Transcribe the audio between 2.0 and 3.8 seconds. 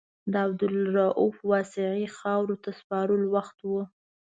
خاورو ته سپارلو وخت و.